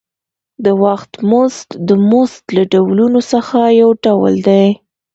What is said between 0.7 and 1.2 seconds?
وخت